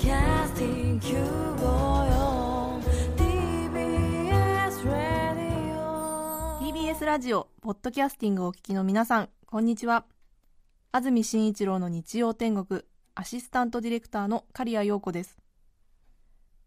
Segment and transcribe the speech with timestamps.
[0.00, 2.80] Podcasting 954
[3.18, 10.06] TBS Radio TBS ラジオポッドキャスティングをお聞きの皆さんこんにちは。
[10.90, 12.80] 安住紳一郎の日曜天国
[13.14, 15.36] アシスタントディレクターの刈谷陽子です。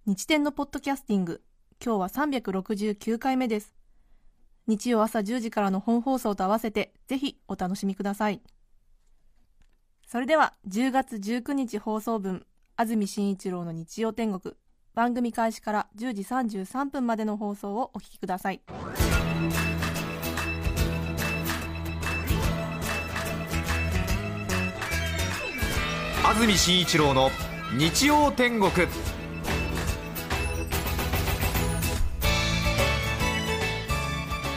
[0.06, 1.42] 日天のポッドキャスティング
[1.84, 3.74] 今日は369回目です。
[4.68, 8.44] 日曜朝10時からの本放送と合わせてぜひお楽しみください。
[10.06, 12.46] それでは10月19日放送分
[12.76, 14.56] 安住紳一郎の日曜天国。
[14.96, 16.22] 番組開始から10時
[16.64, 18.62] 33分までの放送をお聞きください。
[26.26, 27.30] 安住紳一郎の
[27.78, 28.72] 日曜天国。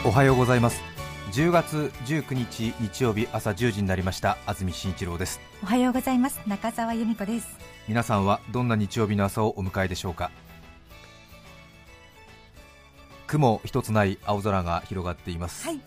[0.07, 0.96] おはようございます
[1.37, 4.39] 10月19日日曜日朝10時になりました。
[4.47, 5.39] 安住紳一郎です。
[5.63, 6.41] おはようございます。
[6.47, 7.59] 中澤由美子です。
[7.87, 10.31] 皆さんはどんな日曜日の朝をお迎えでしょうか？
[13.27, 15.81] 雲一つない青空が広がっています、はい。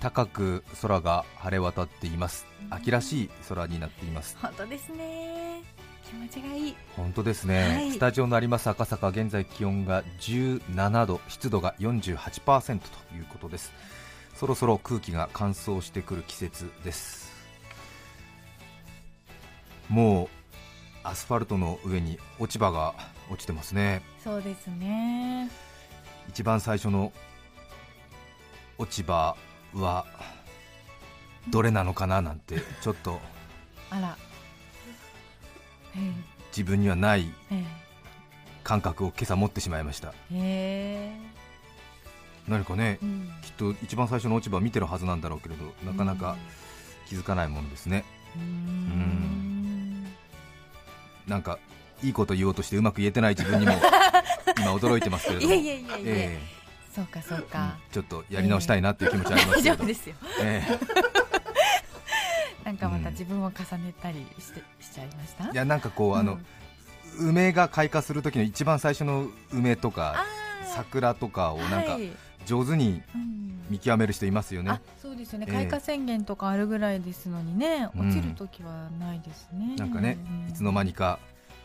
[0.00, 2.44] 高く空が晴れ渡っています。
[2.70, 4.36] 秋らしい空になっています。
[4.42, 5.62] 本当ですね。
[6.04, 6.76] 気持ちがいい。
[6.96, 7.92] 本当ですね、はい。
[7.92, 13.72] スタジオのあります赤坂現在気温が17度湿度が48%ということです
[14.40, 17.30] そろそろ空気が乾燥してくる季節です。
[19.90, 20.30] も
[21.04, 22.94] うアスファルトの上に落ち葉が
[23.30, 24.00] 落ちてますね。
[24.24, 25.50] そうですね。
[26.30, 27.12] 一番最初の
[28.78, 29.36] 落ち葉
[29.74, 30.06] は
[31.50, 33.20] どれなのかななんてちょっと
[33.90, 34.16] あら。
[35.94, 36.14] え
[36.50, 37.62] 自分にはないえ
[38.64, 40.14] 感覚を今朝持ってしまいました。
[40.32, 41.39] ええ
[42.50, 43.30] 何かねえうん。
[43.42, 46.36] きっと一番最初の落ち葉見てるはずなんだろうけれどなかなか
[47.08, 48.04] 気づかないものですね、
[48.36, 50.04] うーん。
[51.26, 51.58] なんか
[52.02, 53.72] いいこと言おうとしてうまく言えてない自分にも
[54.58, 55.54] 今驚いてますけれども。
[55.54, 56.38] いやいやいやいや、え
[56.94, 57.72] そうかそうえか、うん。
[57.92, 60.14] ちょっとやり直したいなっていう気持ちはあります大けれど、丈夫ですよ。
[60.42, 60.62] え
[62.64, 65.44] なんかまた自分を重ねたりしてしちゃいました？
[65.46, 66.38] えいやなんかこうあの、
[67.18, 70.24] 梅が開花する時の一番最初の梅とか
[70.74, 72.10] 桜とかをなんかはい
[72.46, 73.40] 上手にうん。
[73.70, 74.70] 見極める人いますよね。
[74.72, 75.46] あ、そうですよね。
[75.48, 75.54] ええ。
[75.54, 78.08] 開花宣言とかあるぐらいですのにね、うん。
[78.08, 79.76] 落ちる時はないですね。
[79.76, 80.50] なんかね、うん。
[80.50, 81.20] いつの間にか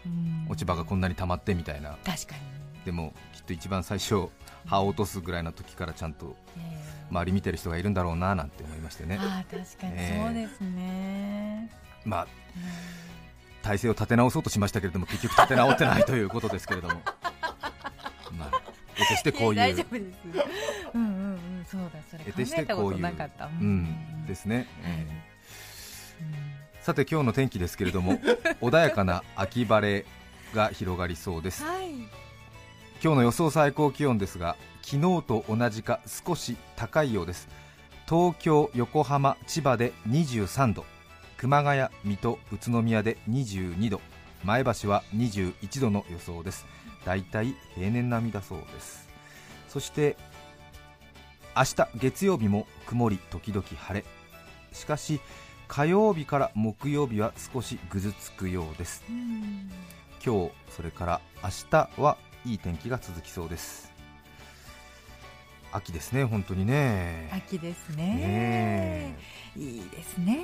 [0.05, 0.45] うん。
[0.47, 1.97] 落ち葉がこんなに溜まってみたいな。
[2.05, 2.41] 確かに、
[2.85, 4.27] でもきっと一番最初
[4.65, 6.85] 葉を落とすぐらいの時からちゃんとええ。
[7.09, 9.17] 周り見てる人がいるんだろうななんて思いましてね。
[9.19, 10.23] ああ確かにええ。
[10.23, 11.71] そうですね、
[12.03, 12.29] まあうん。
[13.63, 16.93] 体勢を立て直そうとしましたけれども結局立て直ってないということですけれども。
[16.93, 17.01] ま
[17.61, 17.74] あ
[18.97, 19.55] 得てしてこういう。
[19.55, 20.17] 大丈夫です。
[20.93, 22.97] うんうんうんそうだそれ考えたここういう。
[22.97, 23.45] となかった。
[23.45, 24.25] うん。
[24.27, 25.05] ですね、え
[26.81, 28.13] さて今日の天気ですけれども
[28.61, 30.05] 穏やかな秋晴れ
[30.53, 31.63] が広がりそうです。
[31.63, 31.89] はい。
[33.03, 37.47] 今日の予想最高気温ですが昨日と同じか少し高いようです。
[38.07, 40.85] 東京、横浜、千葉で23度。
[41.37, 44.01] 熊谷、水戸、宇都宮で22度。
[44.45, 46.65] 前橋は21度の予想です
[47.05, 49.07] だいたい平年並みだそうです。
[49.69, 50.17] そして
[51.55, 54.05] 明日月曜日も曇り時々晴れ。
[54.73, 55.21] しかし
[55.67, 59.03] 火曜日から木曜日は少しぐずつくようです。
[59.09, 59.71] うん
[60.25, 63.93] 今日それから明日はいい天気が続きそうです。
[65.71, 67.29] 秋ですね本当にね。
[67.31, 68.05] 秋ですね。
[68.15, 69.19] ね
[69.55, 70.39] いいですね。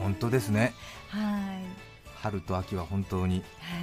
[0.00, 0.72] 本当ですね。
[1.08, 1.85] はい
[2.22, 3.76] 春と秋は本当には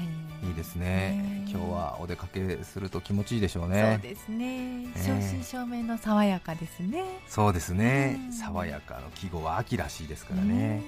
[0.43, 0.47] い。
[0.47, 0.85] いいですね。
[0.85, 1.45] ね。
[1.47, 4.87] 今日はお出かけすると気持ちいいでしょうそうねですね。
[4.95, 7.03] え正真正銘の爽やかですね。
[7.27, 8.19] そうですね。
[8.27, 8.33] うん。
[8.33, 10.81] 爽やかの季語は秋らしいですからね。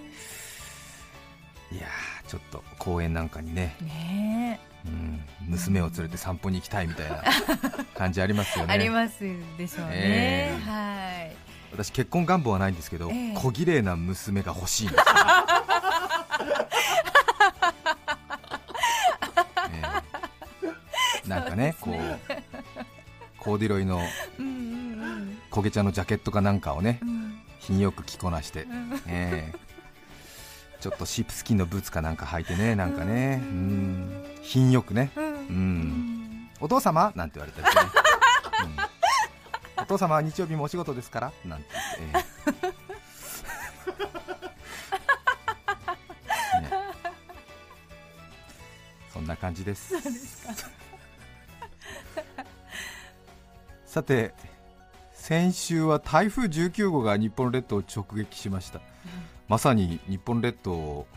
[1.72, 4.60] いやーちょっと公園なんかにね、ね。
[4.86, 5.20] うん、
[5.50, 7.24] 娘を連れて散歩に行きたいみたいな
[7.96, 8.74] 感じありますよね。
[8.74, 9.24] あります
[9.58, 9.92] でしょうね。
[9.94, 10.70] ええ。
[10.70, 11.36] はい。
[11.72, 13.34] 私結婚願望はないんですけど、ええ。
[13.36, 15.06] 小綺麗な娘が欲しいんですよ、
[21.56, 21.96] ねこう
[23.40, 24.02] コーディロイの
[25.52, 27.00] 焦げ茶のジャケットかなんかをね
[27.60, 28.68] 品よく着こなして、
[29.08, 29.60] ええ。
[30.82, 33.42] ちょっとシープスキンのブーツかなんか履いてねなんかね。
[33.42, 34.24] うん。
[34.44, 35.12] 品よくね。
[35.16, 36.50] うん。
[36.60, 37.12] お父様？
[37.16, 37.82] なんて言われたりね、
[39.78, 41.32] お父様は日曜日もお仕事ですから？
[41.44, 41.70] なんて
[42.00, 42.72] 言って、え
[46.60, 46.62] え。
[46.62, 46.70] ね。
[49.12, 49.96] そんな感じです。
[53.96, 54.34] さて
[55.14, 58.82] 先週は台風19号が日本列島を直撃しました、
[59.48, 61.08] まさに日本列島を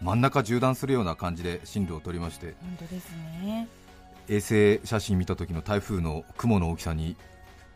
[0.00, 3.10] 真ん中縦断するような感じで進路を取りまして本当です
[3.42, 3.66] ね。
[4.28, 7.16] 衛星写真見た時の台風の雲の大きさに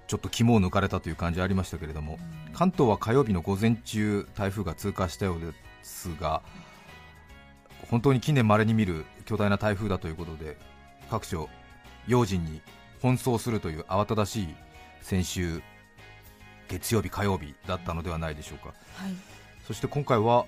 [0.07, 2.21] ちょっと肝を抜かれたという感じありましたけれども、
[2.53, 5.47] 関東は火曜日の午前中台風が通過したようで
[5.83, 6.43] すが
[7.91, 10.57] 本当に近年まれに見る巨大な台風だということで
[11.11, 11.49] 各所
[12.07, 12.63] 用心に
[12.99, 14.49] 奔走するという慌ただしい
[15.01, 15.63] 先週
[16.69, 18.75] 月曜日火曜日だったのではないでしょうか。
[18.95, 19.13] はい。
[19.67, 20.47] そして今回は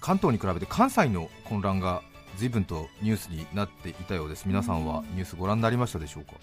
[0.00, 2.02] 関東に比べて関西の混乱が
[2.36, 4.46] 随分とニュースになっていたようです。
[4.46, 6.34] 皆さんはニュースご覧になりましたでしょうか？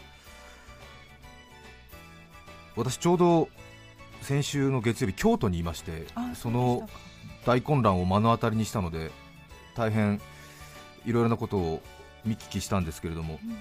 [2.76, 3.50] 私ちょうど
[4.22, 6.90] 先週の月曜日京都にいましてあその
[7.46, 9.10] 大混乱を目の当たりにしたので
[9.76, 10.22] 大変
[11.06, 11.82] いろいろなことを
[12.26, 13.58] 見聞きしたんですけれども、うん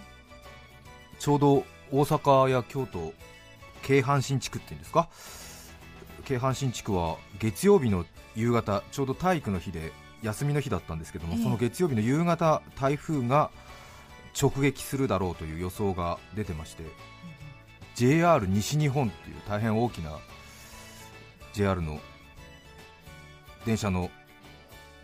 [1.19, 3.13] ちょうど大阪や京都
[3.83, 5.09] 京阪神地区っていうんですか？
[6.25, 8.05] 京阪神地区は月曜日の
[8.35, 9.93] 夕方ちょうど体育の日で
[10.23, 11.43] 休みの日だったんですけども、ええ。
[11.43, 13.51] その月曜日の夕方台風が
[14.41, 16.85] 直撃するだろうという予想が出てまして、
[17.95, 20.19] JR 西日本っていう大変大きな
[21.53, 22.01] JR の
[23.65, 24.11] 電車の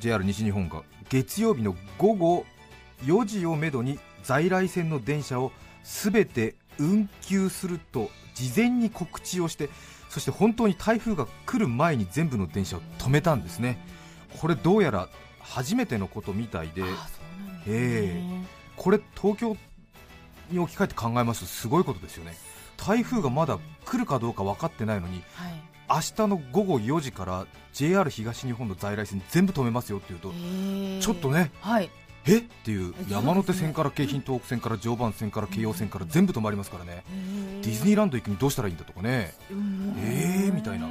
[0.01, 2.45] JR 西日本が月曜日の午後
[3.05, 9.69] 4時をめどに在来線の電車をすべて運休すると事前に告知をして
[10.09, 13.79] そして本当に台風が来る前に全部の電車を止めたんですね
[14.41, 15.09] これどうやら
[15.41, 18.47] 初めてのことみたいであ、そうなんですえね。
[18.77, 19.57] これ東京
[20.51, 22.35] に置き換えて考えますとすごいことですよね
[22.77, 25.53] 台風がまだ来るかどうか分かってないのにはい。
[25.89, 31.91] 明日の午後4時から JR 東日本の在来線全部止めますよっていうと、えーちょっとねはい。
[32.27, 32.39] え？
[32.39, 37.05] っていうえ山手線から京浜東北線から常磐線から京葉線から全部止まりますからね、
[37.63, 40.89] ディズニーラランド行くにどうしたらいいんだとかね、えーみたいな。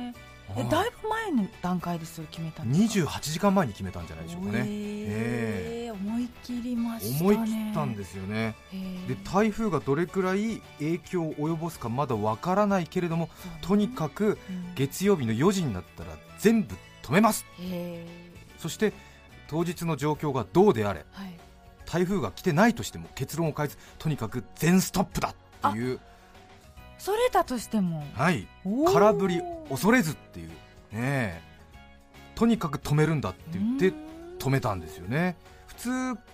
[0.57, 5.93] えだいぶ前の段階でそれ決めたんですか28時間前に決めたんじゃないでしょうかね、えー。
[5.93, 7.31] 思い切りましたね。
[7.31, 8.55] 思い切ったんですよね、
[9.07, 13.31] で台風がどれくらい影響を及ぼすかまだわからないけれども、ね。
[13.61, 14.75] とにかくうん。
[14.75, 18.05] 月曜日の4時になったら全部止めます、へ
[18.57, 18.91] そして
[19.51, 21.37] 当日の状況がどうであれ、ーはい。
[21.85, 25.35] 台風が来てないとしても結論を変えず、とにかく全ストップだ
[25.67, 25.99] っていう、
[26.97, 28.05] それだとしても？
[28.13, 28.47] はい、
[28.93, 30.53] 空振り恐れずっていう、ね
[30.93, 31.41] え、
[32.33, 33.93] とにかく止めるんだって言って
[34.39, 35.35] 止めたんですよね。
[35.67, 35.89] 普通、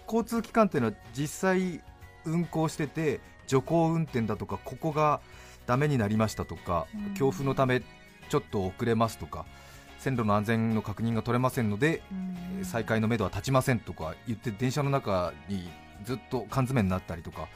[0.06, 1.82] 交通機関っていうのは実際
[2.24, 5.22] 運行してて、徐行運転だとか、ここが
[5.66, 7.82] ダメになりましたとかうん、強風のため
[8.30, 9.48] ちょっと遅れますとか、
[10.08, 12.66] 線路の安全の確認が取れませんので、うん。
[12.66, 15.70] 再開のめどは立ちませんとか言って電車の中に
[16.06, 17.48] ずっと缶詰になったりとか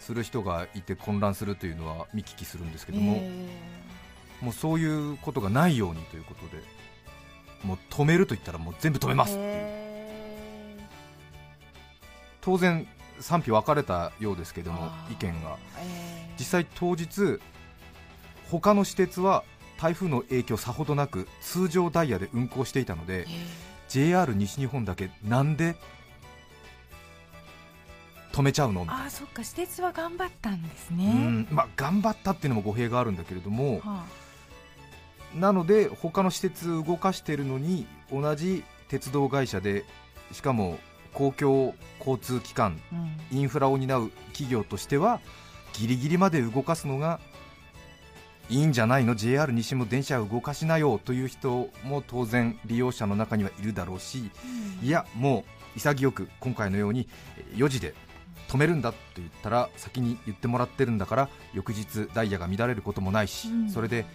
[0.00, 3.48] する人がいて混乱するというのは見聞きするんですけども、え
[4.40, 6.62] もうそういうことがないようにということで
[7.62, 9.48] もう止めると言ったらもう全部止めーますっていう。
[9.50, 10.78] へ
[12.40, 12.86] 当然
[13.20, 15.50] 賛否分かれたようですけども意見が。
[15.50, 16.38] ーえー。
[16.38, 17.40] 実際当日
[18.50, 19.44] 他の私鉄は
[19.78, 23.24] 台風の影響さほどなく通常ダイヤで運行していたのでえ。
[23.88, 25.74] JR 西日本だけなんで
[28.32, 28.84] 止めちゃうの？
[28.86, 34.04] ーあーそっか私鉄は頑張ったんですうねんまあ、頑張ったっていうのも語弊があるんだけれどもは
[35.34, 39.84] なので他の施設動かしているのに同じ鉄道会社で
[40.32, 40.78] しかも
[41.14, 42.96] 公共交通機関あ
[43.32, 43.38] うん。
[43.38, 45.20] インフラを担う企業としては
[45.74, 47.20] ギリギリまで動かすのが
[48.50, 54.30] いいんじゃないの？JR 西も電車を動かしなよという人も当然利用者の中にはいるだろうし
[54.82, 57.94] いやもう潔く今回のようにえー4時で
[58.48, 63.70] 止めるんだと言ったら先に言ってもらってるんだから翌日ダイヤが乱れることもないし、うん。
[63.70, 64.06] それで、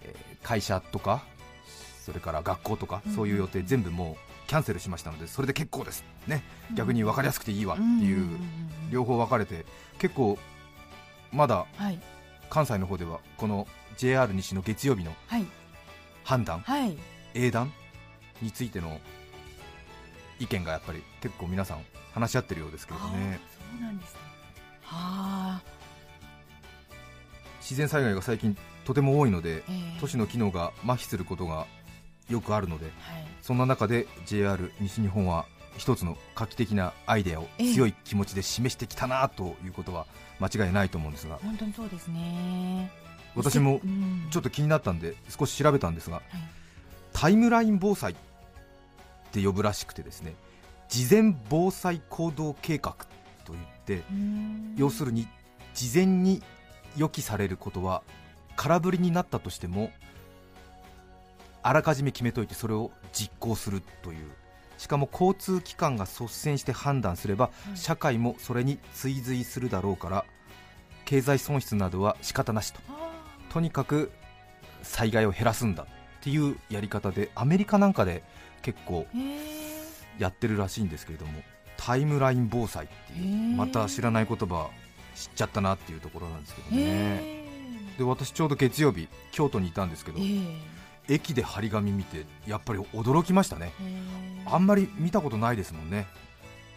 [0.00, 1.22] えー会社とか
[2.04, 3.12] それから学校とか、うん。
[3.14, 6.42] そういう予定全部もうキャンセルしましたのでそれで結構です、ね、
[6.74, 8.26] 逆に分かりやすくていいわっていう、
[8.90, 9.64] 両方分かれて
[9.98, 10.36] 結構
[11.32, 12.00] まだはい
[12.52, 13.66] 関西の方ではこの
[13.96, 15.46] JR 西の月曜日のはい。
[16.22, 16.98] 判断はい。
[17.32, 17.72] 英断
[18.42, 19.00] についての
[20.38, 21.78] 意見がやっぱり結構皆さん
[22.12, 23.40] 話し合ってるようですけれどね。
[23.58, 24.20] そうなんですね。
[24.82, 25.62] はあ。
[27.62, 28.54] 自然災害が最近
[28.84, 31.66] とても多いのでえー都市の機能が麻痺することが
[32.28, 32.94] よくあるのではい。
[33.40, 35.46] そんな中で JR 西日本は
[35.78, 40.06] 一つの画期的なアイデアをええ強い気持ちで示してきたなということは
[40.40, 41.38] 間違いないと思うんですが。
[41.42, 42.90] 本当にそうですね。
[43.34, 44.28] 私もうん。
[44.30, 46.24] ちょっと気になったんで少し調べたんですがはい。
[47.12, 48.16] タイムライン防災っ
[49.32, 50.34] て呼ぶらしくてですね
[50.88, 52.96] 事前防災行動計画
[53.44, 54.74] といってうん。
[54.76, 55.26] 要するに
[55.74, 56.42] 事前に
[56.96, 58.02] 予期されることは
[58.56, 59.90] 空振りになったとしても
[61.62, 64.30] あらかじめ決めといてそれを実行するという
[64.82, 70.24] しかも交通機関が率先して判断すれば、社会もそれに追随するだろうから
[71.04, 72.80] 経済損失などは仕方なしと。
[73.48, 74.10] とにかく
[74.82, 75.86] 災害を減らすんだっ
[76.20, 78.24] ていうやり方でアメリカなんかで
[78.62, 79.06] 結構
[80.18, 81.32] やってるらしいんですけれども
[81.76, 84.68] タイムライン防災っていうまた知らない言葉
[85.14, 86.82] 知っちゃったなっていうところなんですけどね。
[86.82, 87.44] へ
[87.98, 90.18] で私ちょうど月曜日京都にいたんですけど
[91.08, 93.72] 駅で張り紙見てやっぱり驚きましたね
[94.52, 96.06] あんまり見たことないですもんね。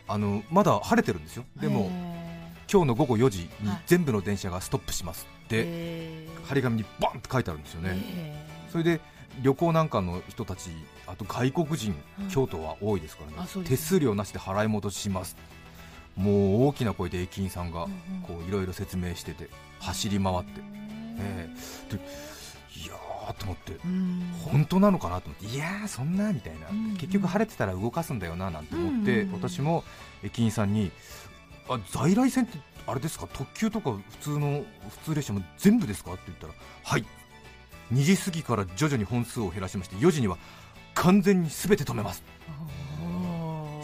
[0.08, 1.46] あのまだ晴れてるんですよ。
[1.60, 2.16] でもへ
[2.72, 8.46] 今日の午後4時にはい全部の電車がストップしますーって張り紙にバンって書いてあるんですよね。
[8.72, 9.02] それで
[9.42, 10.70] 旅行なんかの人たち
[11.08, 13.66] あと外国人、うん京都は多いですからね。
[13.66, 15.36] 手数料なしで払い戻しします。
[16.16, 17.88] もう大きな声で駅員さんが
[18.48, 20.62] いろいろ説明してて走り回って、
[21.20, 21.50] え
[21.92, 21.96] え
[23.34, 24.32] と思ってうん。
[24.52, 26.98] 本当なのかなと思っていやーそんなみたいな、うんうん。
[26.98, 29.34] 結局晴れてたら動かすんだよななんて思って、うんうん。
[29.42, 29.84] 私も
[30.24, 30.92] 駅員さんに
[31.70, 33.28] あ在来線ってあれですか？
[33.34, 36.14] 特急とか普通の普通列車も全部ですか？
[36.14, 36.54] って言ったら
[36.84, 37.06] はい。
[37.94, 40.38] 2時過ぎから徐々に本数を減らしまして4時には
[40.96, 42.24] 完全に全て止めます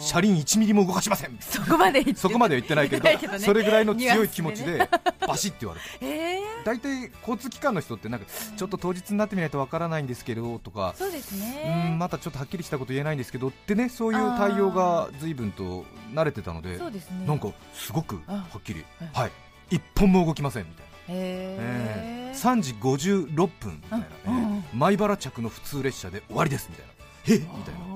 [0.02, 1.36] 車輪1ミリも動かしません。
[1.40, 3.38] そこまで言ってそこまでは言ってないけどね。
[3.38, 4.88] それぐらいの強い気持ちで
[5.26, 17.26] バシッて言われて え大体交通機関の人ってなんかちょっと当日になってみないとわからないんですけどとかー、そうですうねんまたちょっとはっきりしたこと言えないんですけどってねそういう対応が随分と慣れてたのでそうですね。
[17.26, 18.84] なんかすごくあはっきり。
[18.98, 19.22] はい。
[19.22, 19.30] はい。
[19.70, 22.38] 一本も動きませんみたいな、へー。
[22.38, 24.78] 3時56分みたいな、うんうんえー。
[24.78, 26.92] 米原着の普通列車で終わりですみたいな。
[27.28, 27.91] えみたいな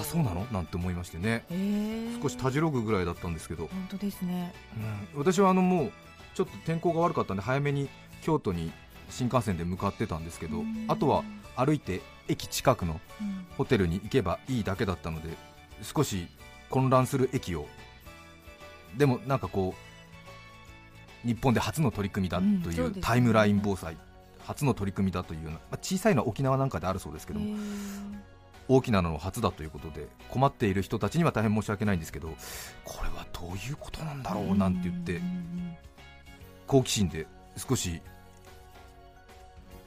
[0.00, 0.46] あそうなの？
[0.52, 1.44] なんて思いましてね。
[2.22, 4.52] 少したじろぐぐらいだったんですけど、本当ですね。
[5.14, 5.20] うん。
[5.20, 5.92] 私はあのもう
[6.34, 7.88] ちょっと天候が悪かったんで早めに
[8.22, 8.72] 京都に
[9.10, 10.86] 新幹線で向かってたんですけどうん。
[10.88, 11.24] あとは
[11.56, 13.46] 歩いて駅近くのうん。
[13.58, 15.36] ホテルに行けばいいだけだったので
[15.82, 16.28] 少し
[16.70, 17.66] 混乱する駅を
[18.96, 19.74] でもなんかこ
[21.24, 23.96] う日本で初の取り組みだというタイムライン防災
[24.44, 27.56] 初の取り組みだというような、まあ、小さいのは沖縄なんかであるそうですけども
[28.68, 32.34] 大きなのの初だということで困っている人たちには大変申し訳ないんですけど
[32.84, 35.20] これはどういうことなんだろうなんて言って
[36.66, 37.26] 好奇心で
[37.56, 38.00] 少し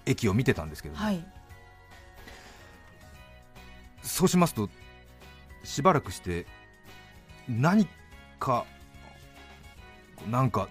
[0.06, 1.26] 駅を見てたんですけど、はい。
[4.04, 4.70] そうしますと
[5.64, 6.46] しばらくして
[7.50, 7.88] 何
[8.40, 8.66] か
[10.30, 10.70] なんか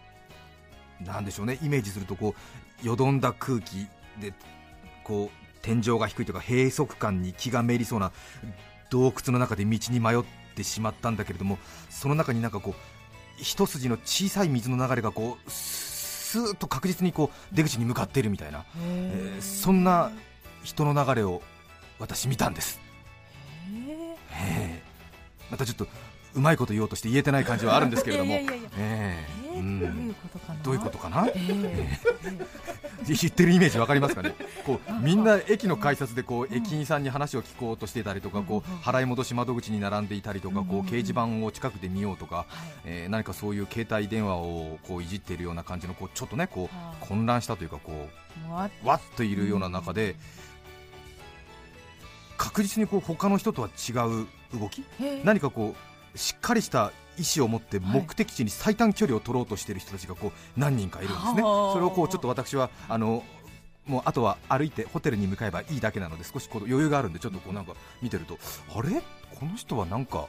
[1.00, 2.34] なんでしょうねイメージするとこ
[2.82, 3.88] うよどんだ空気
[4.20, 4.32] で
[5.02, 8.12] こう天井が低いというか閉塞感に気がめりそうな
[8.90, 12.74] 洞窟の中で道に迷ってしまったんだけれどもその中になんかこう
[13.38, 20.12] 一筋の小さい水の流れがこうスーッと確実にこう出口に向かっているみたいな、えーそんな
[20.62, 21.42] 人の流れを
[21.98, 22.80] 私見たんです。
[25.50, 25.86] またちょっと
[26.34, 28.34] うまいこと言おうとして言えてない感じはあるんですけれども、
[30.62, 31.26] どういうんことかな？
[31.28, 32.44] えー。
[33.06, 42.46] 言ってるイメージわかりますかね、こうみんな駅の改札でこう駅員さんに話を聞こうとしていたりとか、こう払い戻し窓口に並んでいたりとか、こう掲示板を近くで見ようとか、はい。
[42.86, 48.08] えー何かそういう携帯電話をこういじっているような感じのこうちょっとねこはう混乱したというかこ
[48.46, 48.70] もわっ。
[48.82, 50.16] うわっといるような中で
[52.38, 54.26] 確実にこう他の人とは違う
[54.58, 54.82] 動き？
[55.24, 61.72] 何かこうしっかりした意思を持って目的地に最短距離を取ろうとしている人たちがこう何人かいるんですね、はあ。
[61.72, 63.22] それをこうちょっと私はあの
[63.86, 68.38] もうあとは歩いてホテルに向かえばいいだけなので少しこう余裕があるんでちょっとこうなんか見てると
[68.74, 69.02] あれ？
[69.38, 70.26] この人はなんか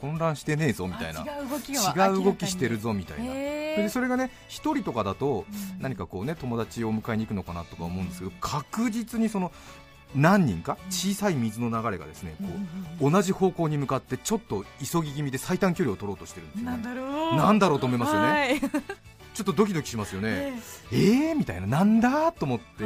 [0.00, 1.22] 混乱してねえぞみたいな。
[1.22, 3.24] あ違う動きしてるぞみたいな。
[3.24, 5.82] それへでそれがね一人とかだとうん。
[5.82, 9.50] 何かこうね友達を迎えに行くのかなとか思うんですけど確実にその
[10.14, 12.36] 何人か小さい水の流れがですね
[12.98, 17.36] こう同じ方向に向かってちょっと急ぎ気味で最短距離を取ろうとしてるんですよなんねだろう。
[17.36, 18.60] なんだろうと思いますよね、はい。
[19.34, 20.28] ちょっとドキドキしますよね、
[20.92, 21.66] ええーみたいな。
[21.66, 22.84] なんだと思って。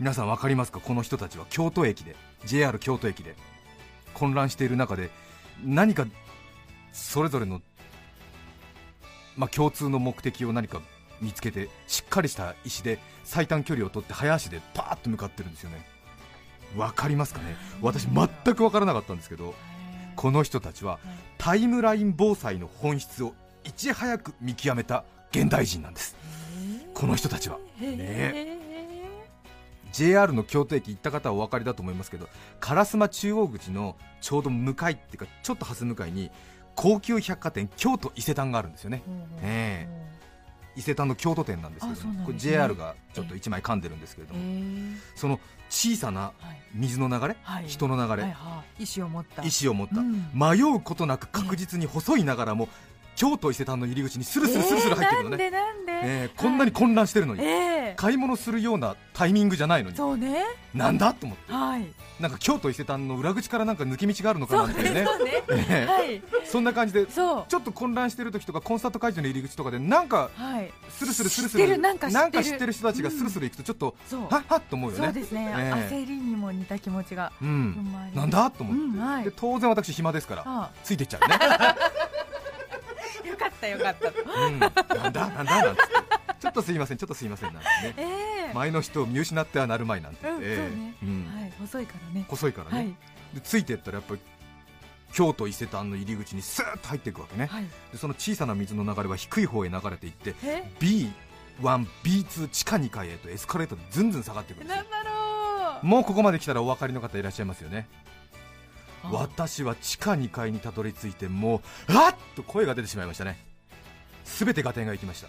[0.00, 0.80] 皆さん分かりますか？
[0.80, 2.16] この人たちは京都駅で。
[2.44, 3.36] JR 京都駅で。
[4.14, 5.10] 混乱している中で
[5.64, 6.06] 何か
[6.92, 7.62] それぞれの、
[9.36, 10.82] まあ、共通の目的を何か
[11.22, 15.86] 見つけてしっかりした意思で最短距離を取って早足でパーッと向かってるんですよね。
[16.76, 17.56] 分かりますかね？
[17.80, 19.54] 私全く分からなかったんですけど
[20.16, 20.98] この人たちは
[21.38, 26.16] タイムライン防災の本質をいち早く見極めた現代人なんです。
[26.94, 27.58] この人たちは。
[27.80, 28.58] ね。
[29.92, 32.26] JR の京都駅行った方はお分かりだと思いますけど
[32.60, 36.30] 烏丸中央口のちょうど向かいっていうかちょっと蓮向かいに
[36.74, 39.02] 高級百貨店京都伊勢丹があるんですよね、
[39.42, 39.86] え
[40.76, 42.26] 伊勢丹の京都店なんですけどあそうなんですね。
[42.26, 45.38] これ JR がちょっと1枚噛んでるんですけれどえも、ーその
[45.68, 46.60] 小さなはい。
[46.74, 47.64] 水の流れ、はい。
[47.66, 48.82] 人の流れ、はいはい。
[48.82, 49.42] 意志を持った。
[49.42, 50.30] 意志を持った、うん。
[50.34, 52.68] 迷うことなく確実に細いながらも、
[53.14, 59.96] 京都伊勢丹の入り口にスルスルスルスル入ってくるのね、えーなんでなんで、えーこんなに混乱してるのに、え買い物するようなタイミングじゃないのに。
[59.96, 60.44] そうね。
[60.74, 61.52] なんだと思って。
[61.52, 61.86] はい。
[62.18, 65.04] なんか京都伊勢丹の裏口からなんか抜け道があるのかなっていそうね。
[65.50, 65.92] ええ。
[65.92, 66.22] はい。
[66.46, 67.44] そんな感じでそう。
[67.48, 70.72] ちょっと混乱してる時とかコンサート会場の入り口とかでなんかはい。
[70.88, 71.78] スルスルスルスルる？
[71.78, 72.10] なんか
[72.42, 72.72] 知ってる？
[72.72, 74.20] 人たちがスルスル行くとちょっと、そう。
[74.22, 75.04] はっはっと思うよね。
[75.04, 75.94] そうですね、ええ。
[75.94, 77.94] 焦りにも似た気持ちがうん。
[78.14, 79.24] なんだと思って、うんはい。
[79.24, 80.70] で当然私暇ですからあ。
[80.82, 81.36] ついてっちゃうね、
[83.42, 84.08] かったよかった。
[84.46, 84.70] うん、なん
[85.12, 85.28] だ？
[85.28, 85.64] なんだ？
[85.64, 85.92] なんつって。
[86.40, 86.96] ちょっとすいません。
[86.98, 87.94] ちょっとすいませんなんてね。
[87.96, 88.54] ええ。
[88.54, 91.30] 前の人を見失ってはなるまいなんて言うんうね、うん。
[91.34, 92.24] はい細いからね。
[92.28, 92.94] 細いからね、はい。
[93.34, 94.20] でついてったらやっぱり
[95.12, 97.64] 京都伊勢丹の入り口にスーッと入っていくわけね、はい。
[97.92, 101.12] でその小さな水の流れは低い方へ流れていってえ？B1、
[102.02, 104.76] B2 地下2階へとエスカレーターでずんずん下がっていくんですよ。
[104.76, 105.86] なんだろう。
[105.86, 107.88] もうここまで来たらお分かりの方いらっしゃいますよね。
[107.94, 108.11] あ
[109.10, 113.38] 私は地下2階にたどり着いてもうあっと声が出てしまいましたね。
[114.24, 115.28] 全て合点がいきました。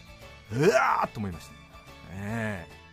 [0.55, 1.53] うわーっと思いました、
[2.15, 2.83] ええ。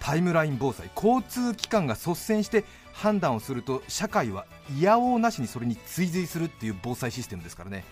[0.00, 7.84] タイムライン防災交通機関が率先して判断をすると社会はいやおうなしにそれに追随するっていう防災システムですからね。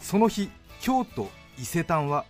[0.00, 2.24] その日京都伊勢丹は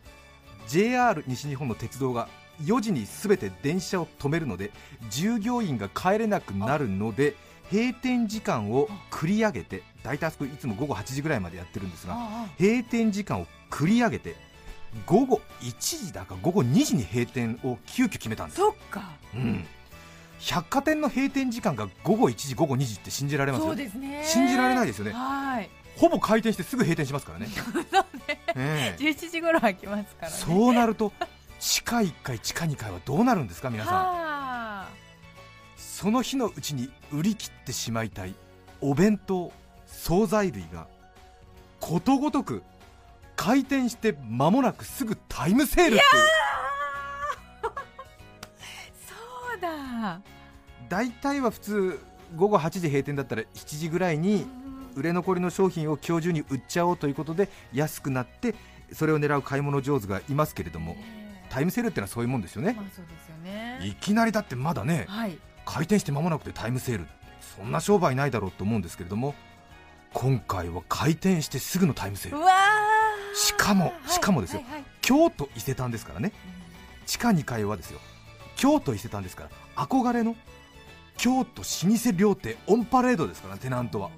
[0.67, 2.29] JR 西日本の鉄道が
[2.65, 4.71] 4時に全て電車を止めるので
[5.11, 7.35] 従業員が帰れなくなるので
[7.71, 14.37] 閉店時間を繰り上げて大体あそこいつも午後8時ぐらいまでやってるんですがあ閉店時間を繰り上げて
[15.07, 19.03] 午後1時だか午後2時に閉店を急遽決めたんです、そっか。
[19.35, 19.65] うん、
[20.39, 24.23] 百貨店の閉店時間が午後1時午後2時って信じられますそうですね。
[24.25, 25.13] 信じられないですよね。
[25.13, 25.71] はい。
[25.97, 27.47] ほぼ開店してすぐ閉店しますからね。
[27.57, 28.41] そうね。
[28.55, 29.03] ええ。
[29.03, 30.37] 11時頃は来ますからね。
[30.37, 31.13] そうなると
[31.59, 33.95] 地下1階地下2階はどうなるんですか皆さん。
[33.95, 34.22] はあ
[35.83, 38.35] その日のうちに売り切ってしまいたい
[38.81, 39.53] お弁当
[39.87, 40.87] 惣菜類が
[41.81, 42.63] ことごとく
[43.37, 46.01] 開店して間もなくすぐタイムセールっていう。
[49.07, 50.21] そうだ。
[50.89, 52.01] 大体は普通
[52.37, 54.47] 午後8時閉店だったら7時ぐらいに
[54.95, 58.55] 売れ残りの商品を今日中に売っちゃおうということで安くなって
[58.93, 60.97] それを狙う買い物上手がいますけれども
[61.49, 67.07] タイムセールってのはそういうもんですよねまあそうですよねいきなりだってまだねはい開店して間もなくてタイムセール
[67.57, 69.35] そんな商売ないだろうと思うんですけれども
[70.13, 72.39] 今回は開店してすぐのタイムセール。
[73.35, 74.61] しかもはいしかもですよ。
[74.61, 74.85] はいはい。
[75.01, 76.33] 京都伊勢丹ですからね。
[77.07, 77.99] 地下2階はですよ。
[78.57, 79.51] 京都伊勢丹ですから
[79.85, 80.37] 憧れの
[81.17, 84.11] 京都老舗料亭オンパレードですからねテナントは。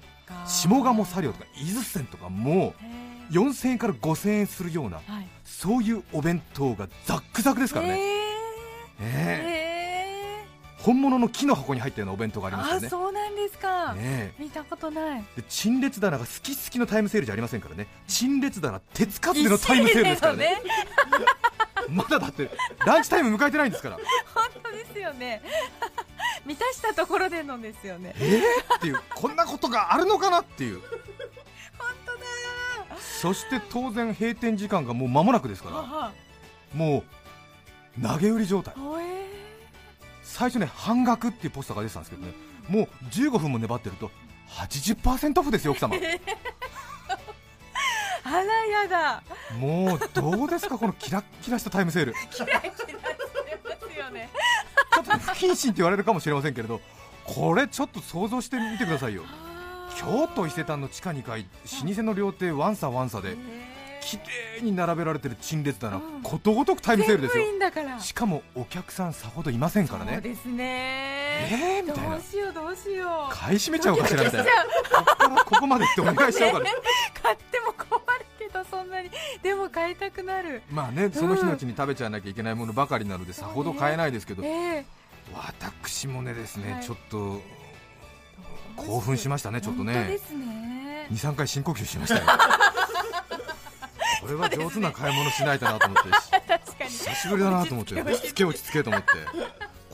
[0.45, 2.73] 下鴨茶寮とか伊豆線とかも
[3.29, 5.27] う4000円から5000円するようなはい。
[5.45, 8.03] そういうお弁当がザックザクですからね、え
[8.99, 9.05] えー。
[9.05, 9.64] ええ
[10.85, 12.87] 本物の木の箱に入ったようなお弁当がありーますよね。
[12.87, 13.93] あそうなんですか。
[13.95, 14.33] ねえ。
[14.37, 15.23] 見たことない。
[15.35, 17.87] で陳列棚が好き好きのタイムセールじゃありませんからね。
[18.07, 20.61] 陳列棚鉄かつてのタイムセールですからね。
[20.61, 21.25] 一緒ですよ
[21.89, 22.51] まだだって
[22.85, 23.97] ランチタイム迎えてないんですから。
[24.35, 25.41] 本当ですよね。
[26.45, 28.13] 満たしたところでのですよね。
[28.19, 30.81] えー、っていうこんなことがあるのかなっていう。
[31.79, 32.19] 本当だ
[32.99, 35.75] そして当然閉店時間がもう間もなくですから。
[35.77, 36.11] は
[36.75, 37.03] も
[37.97, 38.75] う投げ売り状態。
[38.75, 39.44] はえ
[40.35, 42.33] 最初ね半額っていうポスターが出てたんですけどね
[42.67, 44.11] もう15分も粘ってると
[44.49, 45.95] 80%オフですよ奥様。
[45.95, 46.19] ー
[48.25, 49.23] あらやだ。
[49.57, 52.13] もうどうですかこのキラッキラしたタイムセール。
[52.31, 52.99] キラキラしてま
[53.93, 54.29] すよね。
[54.93, 56.81] ちょっと不謹慎って言われるかもしれませんけれど
[57.23, 59.23] これちょっと想像してみてくださいよ。
[59.97, 61.45] 京都伊勢丹の地下2階
[61.85, 63.37] 老舗の料亭ワンサワンサで
[64.05, 66.21] 綺麗に並べられてる陳列棚、うん。
[66.21, 67.43] ことごとくタイムセールですよ。
[67.43, 67.99] 全部いいんだから。
[67.99, 70.13] しかもお客さんさほどいませんからね。
[70.13, 70.63] そうですね。
[71.51, 72.11] えーみたいな。
[72.11, 73.33] どうしようどうしよう。
[73.33, 74.51] 買い占めちゃおうかしらみたいな。
[74.93, 76.65] ここからここまでってお願いしちゃおうかな
[77.21, 79.09] 買っても困るけどそんなに。
[79.41, 80.61] でも買いたくなる。
[80.69, 84.43] まあねその日のうちに食べちゃわなきゃいけないものばかりなのでさほど買えないですけど。
[84.43, 84.85] ええ。
[85.33, 86.83] 私もねですね、はい。
[86.83, 87.41] ちょっと
[88.75, 90.19] 興奮しましたねちょっとね。
[90.19, 91.07] すね。
[91.11, 92.25] 23回深呼吸しましたよ
[94.25, 96.85] これは上手な買い物しないとなと思って。
[96.85, 98.01] 久しぶりだなと思って。
[98.01, 98.83] 落ち着け落ち着け。
[98.83, 99.07] と思って。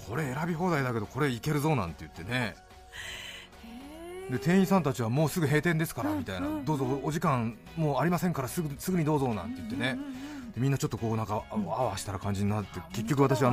[0.08, 2.56] これ選び放題だけどこれいけるぞなんて言ってね。
[4.30, 9.98] で店員さんたちはもうすぐ閉店ですからうんみたいな、うんどうぞお時間もうありませんからすぐすぐにどうぞなんて言ってね、
[10.56, 13.52] みんなちょっとこうなんかあわわしたら感じになって結局私本あ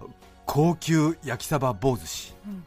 [0.00, 0.10] の
[0.46, 2.64] 高級焼きサバ棒寿司、うん。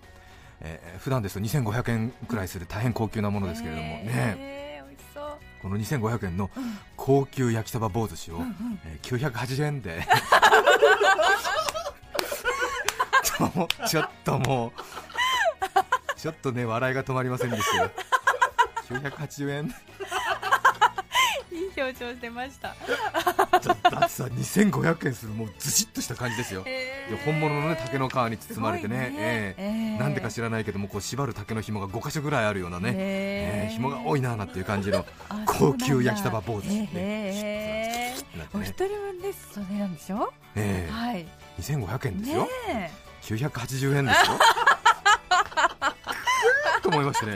[0.61, 4.56] えー普段ですと2500円くらいする大変高級なものですけれどもね、
[5.67, 8.39] この2500円のうん高級焼きそば棒寿司を、
[8.85, 10.07] えー980円で。
[13.87, 14.71] ちょっともう
[16.17, 17.91] ちょっとね笑いが止まりませんでしたよ。
[18.87, 19.75] 980円。
[21.51, 22.75] いい表情してました。
[23.59, 26.63] ちょっとだってさ2500円するもうずしっとした感じですよ。
[26.65, 29.13] いや本物のね竹の皮に包まれてね。
[29.17, 29.99] ええ。
[29.99, 35.05] なんでか知らないけどもこう縛る竹の紐が5箇所ぐらいあるようなね、ええ紐が多いなーなんていう感じの
[35.57, 36.89] 高級焼きそば棒寿司ね。
[36.93, 38.47] へーね。
[38.63, 41.27] 一人分ですそれなんでしょえはい。
[41.57, 42.47] え2500円ですよ、ね
[43.23, 44.37] 980円ですよ。
[46.81, 47.35] と思いましたね。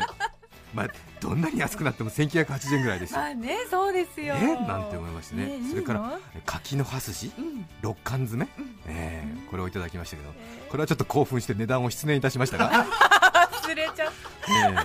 [0.74, 0.88] まあ
[1.20, 3.20] どんなに安くなっても1980円ぐらいですよ。
[3.20, 4.36] えまあねそうですよ。
[4.36, 5.58] えなんて思いましてね。
[5.58, 7.66] ねそれから柿の葉筋うん。
[7.82, 8.50] 六貫詰め、
[8.88, 10.34] ええこれをいただきましたけど。
[10.70, 12.72] これはちょっと興奮して値段を失念いたしましたが、
[13.52, 14.12] 忘れちゃっ
[14.48, 14.76] ええ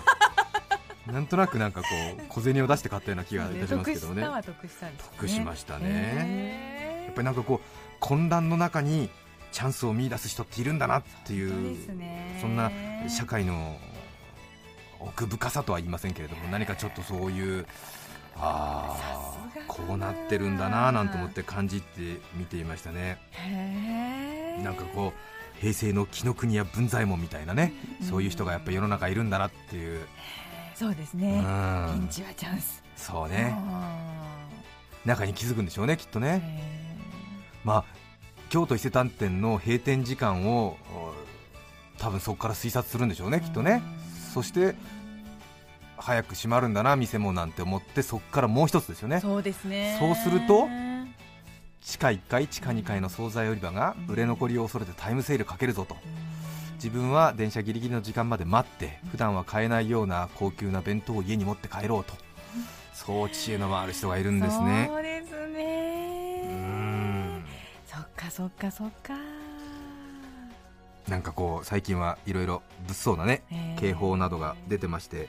[1.06, 1.86] なんとなくなんかこ
[2.18, 7.04] う小銭を出して買ったような気がいたします得けどもね得した得しましたね。
[7.06, 9.08] やっぱりなんかこう混乱の中に
[9.52, 11.58] チャンスを見出す人っているんだなっていそう
[12.40, 12.70] そんな
[13.08, 13.78] 社会の
[15.00, 17.66] 奥深さとは言いませんけれども何かちょっとそういう
[18.36, 23.18] ああこうなってるんだななんて思って感じて見ていましたね。
[24.62, 30.06] なんかこう平成の紀ノ国や文左衛門みたいなねそういう人がやっぱり世の中いるんだなっていう、
[30.78, 31.42] そうですうねん。
[31.98, 32.82] ピンチはチャンス。
[32.96, 33.54] そうね。
[33.56, 34.46] あ
[35.04, 36.40] 中に気づくんでしょうねきっとーね。
[36.42, 36.96] へ
[37.64, 37.84] まあ
[38.48, 41.14] 京都伊勢丹店の閉店時間をお
[41.98, 43.82] 多分そこから推察するんでしょうねーきっとね。
[44.00, 44.74] うんそして
[45.96, 49.20] 早く閉まるんだな店もなんて思ってそこからもう一つですよね。
[49.20, 49.96] そうですね。
[49.98, 50.68] そうすると
[51.80, 55.96] 地下1階地下2階の惣菜売り場が売れ残りを恐れてタイムセールかけるぞと
[56.76, 62.14] 自分は電車ギリギリの時間まで待って普段は買えないような高級な弁当を家に持って帰ろうと。
[62.92, 64.86] そう知恵の回る人がいるんですね。
[64.88, 66.42] そうですうね
[67.40, 67.44] ん。
[67.86, 69.14] そっかそっかそっか。
[71.08, 73.42] なんかこう最近はいろいろ物騒なね
[73.78, 75.28] 警報などが出てまして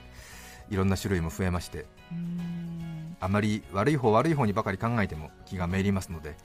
[0.71, 3.15] いろんな種類も増えましてうん。
[3.19, 6.35] あまり悪い方悪い方にばかり考えても気がめいりますので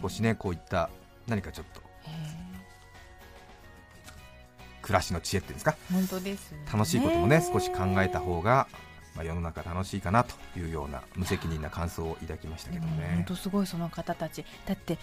[0.00, 0.88] 少しねこういった
[1.26, 2.37] 何かちょっとへ
[4.88, 5.76] 暮らしの知恵っていうんですか？
[5.90, 6.58] ー本当ですね。
[6.72, 8.68] 楽しいこともね少し考えた方が、
[9.14, 14.46] まあ、世の中楽しいかなというような無責任な感想を抱きましたけど本ね、当すごいその方たち。
[14.64, 14.96] だって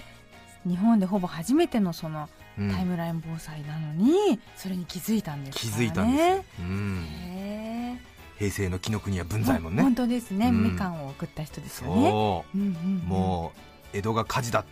[0.66, 2.72] 日本でほぼ初めてのそのうん。
[2.72, 5.74] タイムライン防災なのに、それに気づいたんですね。
[5.74, 8.00] づいたんですよ、うん、へ
[8.40, 10.72] 平成の紀ノ国や文ー左衛門ね本当ですね、うん。
[10.72, 12.10] みかんを送った人ですよね。
[12.10, 12.58] そう。
[12.58, 12.98] うんうんうん。
[13.00, 13.52] も
[13.94, 14.66] う江戸が火事だっ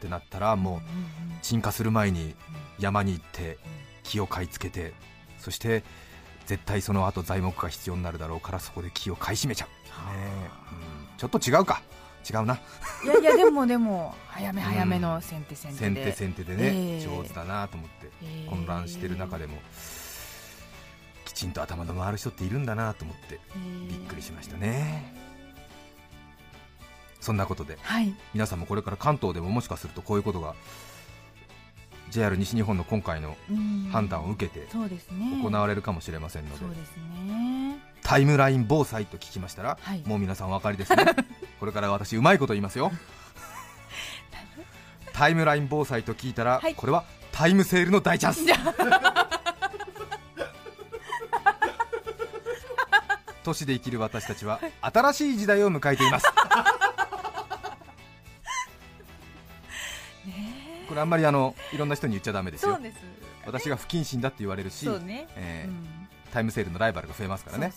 [0.00, 0.82] てなったらもううんうん
[1.40, 2.34] 鎮火する前に
[2.80, 3.58] 山に行って
[4.08, 4.92] 木を買い付けて
[5.38, 5.82] そして
[6.46, 11.18] 絶対その後材木が必要になるだろうからそこで木を買い占めちゃう、ねうん。
[11.18, 11.82] ちょっと違うか。
[12.28, 12.58] 違うな。
[13.04, 17.00] いやいやでもでも早め 早めの先手先手で、先手先手でね、ええ。
[17.00, 19.58] 上手だなと思ってえー混乱してる中でも
[21.24, 23.38] きちんと頭の回る人っているんだなと思って
[23.88, 25.14] びっくりしましたね。
[27.20, 28.14] そんなことではい。
[28.32, 30.54] 皆さんもこれから関東でももしかするとこういうことが
[32.10, 33.88] JR 西日本の今回のうん。
[33.90, 36.64] 判断を受けて行われるかもしれませんので、
[38.02, 40.02] タイムライン防災と聞きましたら、はい。
[40.06, 41.06] もう皆さんお分かりですね。
[41.60, 42.92] これから私うまいこと言いますよ。
[45.12, 46.74] タイムライン防災と聞いたら、はい。
[46.74, 48.44] これはタイムセールの大チャンス。
[53.42, 56.26] 都市 で生きる私たちは新しい時代を迎えています
[60.98, 62.78] れあんまりあのいろんな人に言っちゃダメですよ。
[62.80, 62.98] です。
[63.46, 66.08] 私が不謹慎だって言われるし、ね、えーうん。
[66.32, 67.72] タイムセールのライバルが増えますからね。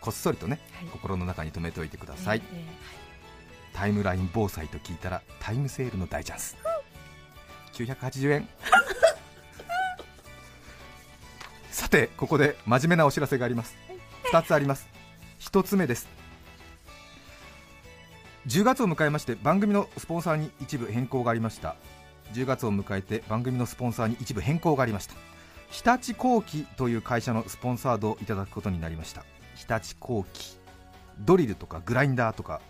[0.00, 0.88] こっそりとねはい。
[0.88, 2.64] 心の中に留めておいてください、え
[3.72, 6.56] タイムライン防災と聞いたらタイムセールの大チャンス。
[7.72, 8.48] 980円。
[11.70, 13.76] さてここで真面目なお知らせがあります。
[14.32, 14.88] 2つあります。
[15.40, 16.15] 1つ目です
[18.46, 21.74] 10月を迎えまして番組のスポンサーに一部変更がありました。
[22.32, 25.14] 10月を迎えて番組のスポンサーに一部変更がありました。
[25.68, 29.24] 日立工機という会社のスポンサードをいただくことになりました。
[29.56, 30.58] 日立工機
[31.18, 32.60] ドリルとかグラインダーとか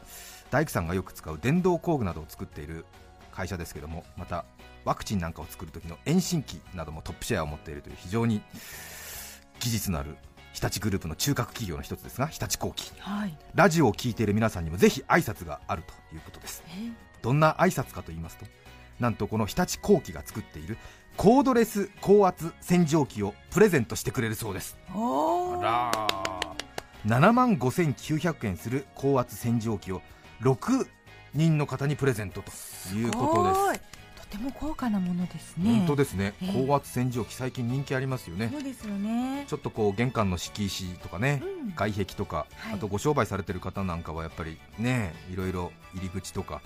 [0.51, 2.87] 大工さんがよく使う電動工具などを作っている
[3.31, 4.47] 会社ですけどもまた
[4.87, 8.41] ワクチンなんかを作る時の遠心機などもトップシェアを持っているという非常に
[9.61, 10.17] 技術のある
[10.57, 13.39] 日立グループの中核企業の一つですが日立工機ーはい。
[13.55, 16.65] ラジオを聞いている皆さんにもぜひ挨拶があるということです。
[16.67, 16.91] え？
[17.21, 18.47] どんな挨拶かと言いますと
[18.99, 20.79] なんとこの日立工機が作っている
[21.19, 24.79] コードレス高圧洗浄機をプレゼントしてくれるそうです。
[24.89, 24.93] あ
[25.63, 26.57] らー。
[27.05, 30.01] 7万5900円する高圧洗浄機を
[30.41, 30.89] 6
[31.35, 32.51] 人の方にプレゼントと
[32.95, 33.61] いうことです。
[33.61, 33.77] ごい。
[33.77, 33.83] と
[34.31, 35.79] ても高価なものですね。
[35.79, 36.67] 本当ですね、ええ。
[36.67, 38.49] 高圧洗浄機最近人気ありますよね。
[38.53, 39.45] そうですよね。
[39.47, 41.75] ちょっとこう玄関の敷石とかね、うん。
[41.75, 42.75] 外壁とか、はい。
[42.75, 46.61] あとご商売されてる方なんかはやっぱりねいろいろ入り口とか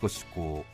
[0.00, 0.70] 少しこう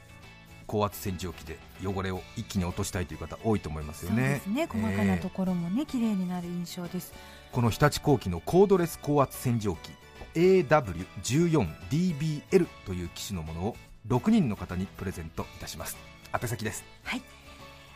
[0.66, 4.66] 高圧洗浄機で汚れを一気に落としたいという方多いと思いますよそうねですね。
[4.66, 7.12] 細かなところもね綺麗になる印象です。
[7.52, 9.92] この日立工機のコードレス高圧洗浄機
[10.34, 13.76] AW14DBL という機種のものを
[14.08, 15.96] 6人の方にプレゼントいたします。
[16.32, 16.84] 宛先です。
[17.04, 17.22] はい。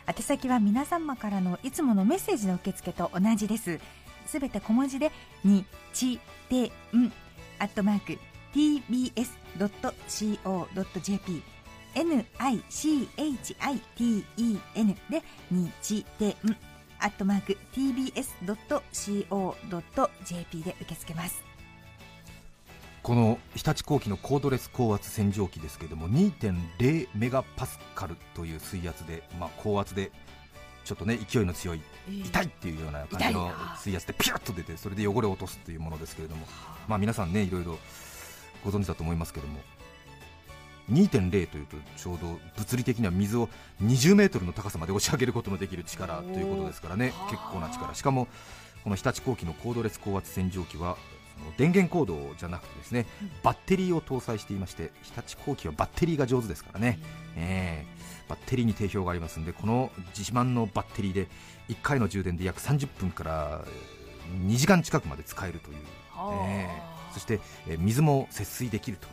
[0.07, 3.79] 宛先は皆様からのいつものメッセージの受付と同じです。
[4.25, 5.11] すべて小文字で
[5.43, 6.19] にち
[6.49, 7.11] てん
[7.59, 8.17] アットマーク
[8.53, 9.19] tbs.co.jp
[11.95, 13.37] nichiten
[15.09, 16.35] で日てん
[16.99, 18.53] アットマーク tbs.co.jp
[20.63, 21.48] で受け付けます。
[23.03, 30.11] この日立工機のコードレス高圧洗浄機ですけれども2.0メガパスカルという水圧で、まあ、高圧で
[30.83, 36.45] ちょっとね勢いの強い痛いっていうような感じの水圧でピュッと出てそれで汚れを落とすっていうものですけれども、
[36.87, 37.77] まあ、皆さんねいろいろ
[38.63, 39.59] ご存知だと思いますけれども
[40.91, 43.47] 2.0というとちょうど物理的には水を
[43.83, 47.93] 20メートルの高さまで押し上げることのできる力ということですからね結構な力。
[47.93, 48.27] しかも
[48.83, 53.05] この日立工機のコードレス高圧洗浄機はその電源コードじゃなくてですね
[53.43, 56.99] バッテリーを搭載していまして日立工機はバッテリーが上手ですからね、
[57.35, 57.99] えー
[58.29, 61.27] バッテリーに定評がありますのでこの自慢のバッテリーで
[61.67, 65.77] 1回の充電で約30分からえー2時間近くまで使えるという、
[66.47, 69.07] えーそして、えー水も節水できると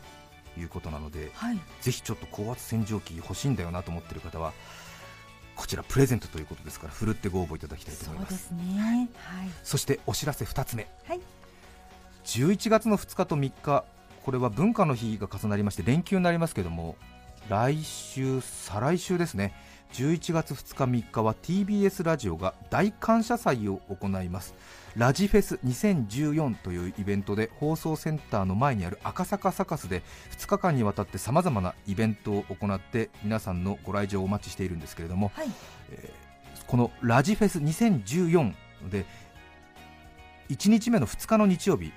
[0.61, 1.59] いうことなのではい。
[1.81, 4.53] ぜひちょっと高圧洗浄機欲しいんだよなと思っている方は
[5.55, 8.51] こちらプレゼントということですからふるってご応募いただきたいと思います。
[8.53, 9.09] ね。
[9.17, 9.49] はい。
[9.65, 10.87] そしてお知らせ2つ目。
[11.09, 11.21] はい
[12.27, 13.85] 11月の2日と3日
[14.25, 16.97] これは文化の日が重なりまして連休になりますけども
[17.49, 19.55] 来週再来週ですね。
[19.93, 24.55] 11月2日3日は TBS ラジオが大感謝祭を行います。
[24.97, 30.03] ラジフェス2014というイベントで放送センターの前にある赤坂サカスで
[30.37, 35.49] 2日間にわたってさまざまなイベントを行って皆さんのご来場をお待ちしているんですけれども、はい。
[35.93, 36.27] えー
[36.67, 38.53] このラジフェス2014
[38.91, 39.07] で
[40.49, 41.93] 1日目の2日の日曜日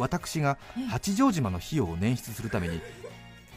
[0.00, 0.84] 私がええ。
[0.86, 2.80] 八丈島の費用を捻出するために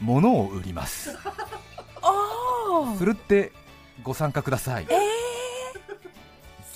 [0.00, 1.16] 物を売ります。
[2.02, 3.52] あふるって
[4.02, 4.86] ご参加ください。
[4.90, 4.94] え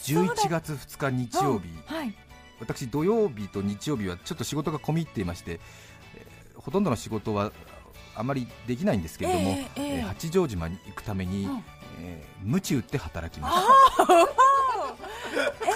[0.03, 0.35] そうだ。
[0.35, 1.69] 11月2日日曜日。
[1.87, 2.15] はい。
[2.61, 5.61] 私土曜日と日曜日はちょっと仕事が込み入っていまして、
[6.17, 7.53] えーほとんどの仕事は
[8.15, 11.65] あまりできないんですけれども、えええええー八丈島に行くために、うん。
[12.01, 13.57] えー鞭打って働きます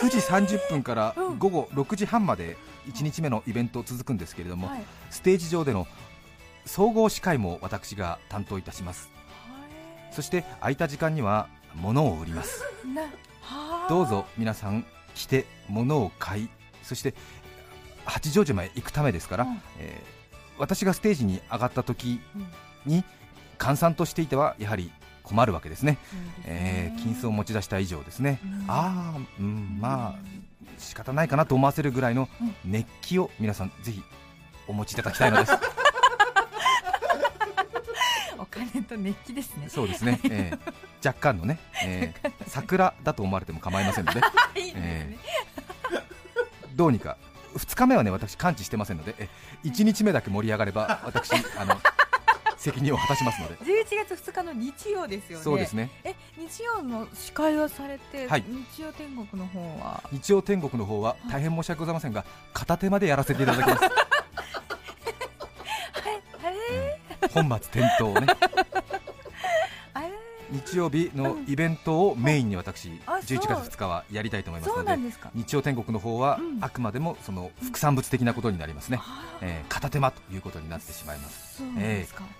[0.04, 1.38] 9時30分からうん。
[1.38, 4.84] 午後6時半まで1日目のイベント続くんですけれども、はい。
[5.10, 5.86] ステージ上での
[6.66, 9.10] 総合司会も私が担当いたします。
[10.10, 12.62] そして空いた時間には物を売ります。
[13.88, 16.48] どうぞ皆さん来て物を買い
[16.82, 17.14] そして
[18.04, 19.60] 八丈島へ行くためですから、うん。
[19.78, 20.22] えー
[20.58, 22.38] 私がステージに上がった時う
[22.90, 22.92] ん。
[22.92, 23.04] に
[23.58, 24.92] 閑散としていてはやはり
[25.22, 26.42] 困るわけですね、そうですね。
[26.44, 28.64] えー金子を持ち出した以上ですね、うん。
[28.68, 30.14] ああ、うん、まあ
[30.82, 32.54] 仕方ないかなと思わせるぐらいのうん。
[32.64, 34.02] 熱気を皆さんぜひ
[34.66, 35.52] お持ちいただきたいのです。
[38.38, 39.68] お金と熱気ですね。
[39.68, 40.72] そうですね、えー
[41.04, 44.20] 若干のね、えー桜だと思われても構いませんので。
[44.54, 45.18] いいですね。
[46.74, 47.16] どうにか。
[47.56, 49.28] 2日目はね私完治してませんのでえ
[49.64, 51.78] 1日目だけ盛り上がれば私あの
[52.62, 53.54] 責任を果たしますので。
[53.56, 55.44] 11月2日の日曜ですよね。
[55.44, 55.90] そうですね。
[56.04, 58.44] え日曜の司会をされて、はい。
[58.72, 60.02] 日曜天国の方は？
[60.12, 63.84] 日曜天国の方は大変申し訳ございませんが片手までやらせていただきます。
[63.84, 63.88] あ
[66.50, 67.00] れ？
[67.20, 68.26] あれ本末転倒をね
[70.52, 73.38] 日曜日のイベントをメインに私あそう。
[73.38, 74.96] 11月2日はやりたいと思いますので
[75.34, 76.58] 日曜天国の方はうん。
[76.62, 79.38] あくまでもその副産物的なことになりますね、あ。
[79.40, 81.56] えー片手間ということになってしまいます。
[81.58, 81.66] そう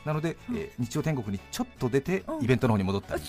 [0.05, 0.57] なので、うん。
[0.57, 2.45] えー日曜天国にちょっと出てうん。
[2.45, 3.23] イベントの方に戻ったあり、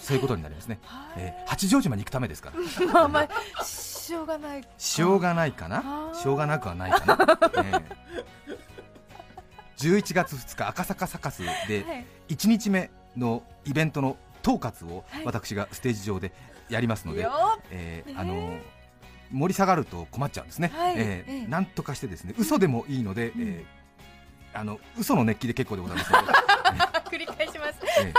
[0.00, 1.22] そういうことになりますね、はい。
[1.22, 2.86] えー八丈島に行くためですから。
[2.92, 3.28] まあま
[3.60, 6.12] あしょうがないしょうがないかな？
[6.14, 7.16] しょうがなくはないかな、
[7.64, 7.82] えー。
[9.78, 12.06] 11月2日赤坂サカスではい。
[12.28, 15.24] 1日目のイベントの統括をはい。
[15.24, 16.32] 私がステージ上で
[16.68, 18.58] やりますので、よねえーあの
[19.32, 20.94] 盛り下がると困っちゃうんですね、はい。
[20.96, 21.46] えーええ。
[21.48, 23.42] なんとかしてですね嘘でもいいので、うん。
[23.42, 23.76] えー
[24.58, 26.32] あの嘘の熱気で結構でございますので、
[27.10, 27.74] 繰り返します。
[28.00, 28.14] えー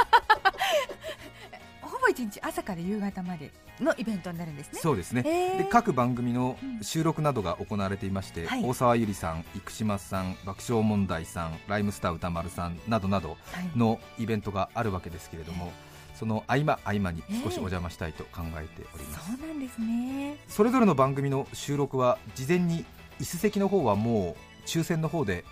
[2.07, 4.79] ほ日朝から夕方までのイベントになるんですね。
[4.81, 5.57] そうですね、へー。
[5.57, 8.63] で各番組の収録などが行われていまして、はい。
[8.63, 13.77] 大沢ゆりさん、生島さん、爆笑問題さん、ライムスター歌丸さんなどなどはい。
[13.77, 15.71] のイベントがあるわけですけれども、
[16.15, 20.37] その合間合間に少しお邪魔したいと考えております、そうなんですね。
[20.47, 22.85] それぞれの番組の収録は事前に
[23.19, 25.43] 椅子席の方はもう抽選の方で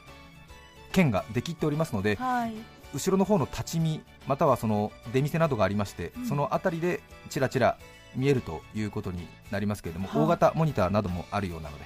[0.92, 2.54] 券ができっておりますのではい
[2.94, 6.26] 後ろの方の立ち見またはその出店などがありまして、うん。
[6.28, 7.78] その辺りでちらちら
[8.16, 10.22] 見えるということになりますけれども、はい。
[10.22, 11.86] 大型モニターなどもあるようなので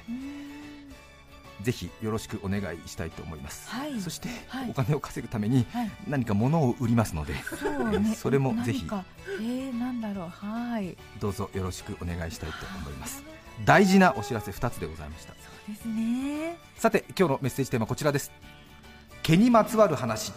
[1.61, 3.99] ぜひよろしくお願いしたいと思います、はい。
[3.99, 4.69] そして、はい。
[4.69, 5.91] お金を稼ぐためにはい。
[6.07, 8.85] 何か物を売りますのでそ それもぜひ。
[8.85, 10.29] えー、なんだろう。
[10.29, 10.95] はい。
[11.19, 13.23] どうぞよろしくお願いしたいと思います。
[13.65, 15.33] 大事なお知らせ2つでございました。
[15.33, 16.57] そうですね。
[16.77, 18.31] さて今日のメッセージテーマはこちらです。
[19.21, 20.31] 毛にまつわる話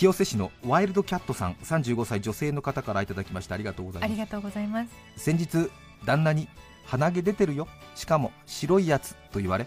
[0.00, 4.10] 清瀬市のワイルドキャットさん35歳女性の方からいただきましてありがとうございます。
[4.10, 4.90] ありがとうございます。
[5.18, 5.70] 先日
[6.06, 6.48] 旦那に
[6.86, 7.68] 鼻毛出てるよ。
[7.94, 9.66] しかも白いやつと言われ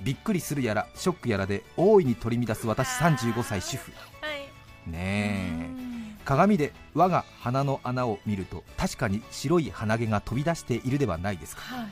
[0.00, 3.92] びっくりするやらショックやらで大いに取り乱す私35歳主婦。
[4.22, 4.90] はい。
[4.90, 5.68] ね
[6.16, 6.24] え。
[6.24, 11.60] 鏡で我が鼻の穴を見ると確かに白い鼻毛が飛び出しているではないですか。
[11.60, 11.88] はい。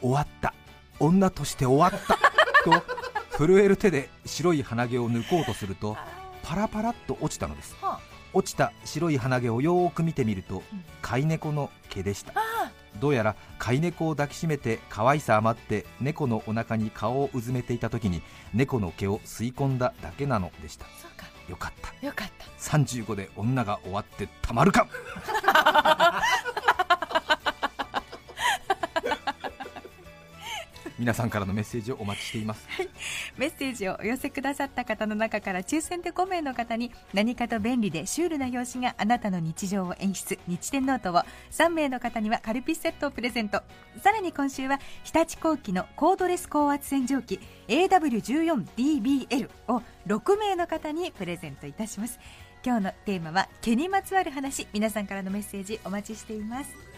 [0.00, 0.52] 終わった。
[0.98, 2.18] 女として終わった。
[2.64, 2.82] と
[3.38, 5.96] 震える手で白い鼻毛を抜こうとすると
[6.44, 7.74] パラパラっと落ちたのです。
[7.80, 7.98] は
[8.32, 10.84] 落ちた白い鼻毛をよーく見てみるとうん。
[11.02, 12.32] 飼い猫の毛でした。
[12.34, 20.84] あどうやら飼い猫を抱きしめて可愛さ余って猫のお腹に顔をうずめていた時に猫の毛を吸い込んだだけなのでした。
[21.00, 21.26] そうか。
[21.48, 22.06] よかった。
[22.06, 22.46] よかった
[22.78, 24.86] 35で女が終わってたまるか
[31.04, 32.66] 皆さんからのメッセージをお待ちしています。
[33.36, 40.38] メッセージをお寄せくださった方の中から抽選で5名の方に何かと便利でシュールな表紙があなたの日常を演出。
[40.48, 43.60] 日天ノートを3名の方にはカルピスセットをプレゼント。
[44.02, 47.38] さらに今週は日立工機のコードレス高圧洗浄機
[47.68, 52.18] AW14DBL を6名の方にプレゼントいたします。
[52.64, 54.66] 今日のテーマは毛にまつわる話。
[54.72, 56.93] 皆さんからのメッセージお待ちしています。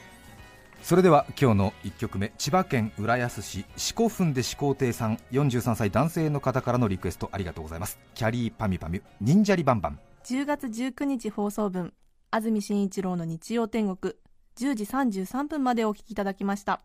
[0.82, 7.98] それでは今日の1曲目千葉県浦安市四股墳で始皇帝さん43歳男性の方からのリクエストありがとうございます。
[8.14, 9.98] キャリーパミパミュ忍者リバンバン。
[10.24, 11.92] 10月19日放送分
[12.30, 14.14] 安住紳一郎の日曜天国
[14.56, 16.82] 10時33分までお聞きいただきました。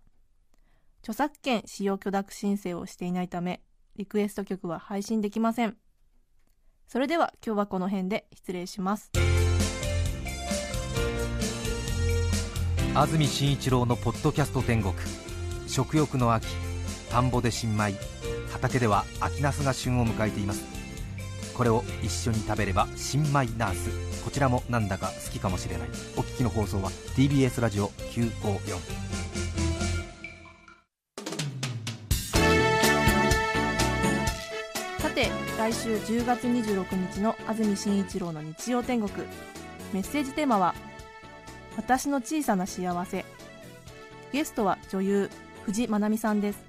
[1.01, 3.61] 著作権使用許諾申請をしていないため
[3.95, 5.77] リクエスト曲は配信できません。
[6.87, 9.11] それでは今日はこの辺で失礼します。
[12.93, 14.93] 安住紳一郎のポッドキャスト天国。
[15.65, 16.45] 食欲の秋。
[17.09, 17.95] 田んぼで新米。
[18.51, 20.65] 畑では秋ナスが旬を迎えています。
[21.53, 24.23] これを一緒に食べれば新米ナース。
[24.25, 25.87] こちらもなんだか好きかもしれない。
[26.17, 28.77] お聞きの放送は TBS ラジオ954
[34.99, 39.25] さて来週10月26日の安住紳一郎の日曜天国。
[39.93, 40.75] メッセージテーマは
[41.77, 43.25] 「私の小さな幸せ」
[44.31, 45.29] ゲストは女優
[45.65, 46.63] 藤まなみさんです。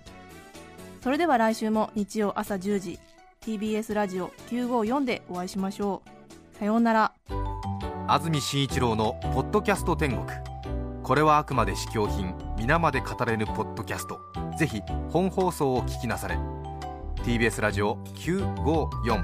[1.03, 2.99] それでは来週も日曜朝10時
[3.41, 6.03] TBS ラジオ954でお会いしましょ
[6.55, 6.59] う。
[6.59, 7.13] さようなら。
[8.07, 10.27] 安住紳一郎の「ポッドキャスト天国」
[11.03, 14.21] これはあくまで試供品皆まで語れぬポッドキャスト。
[14.57, 16.39] ぜひ本放送を聞きなされ。
[17.25, 19.23] TBS ラジオ954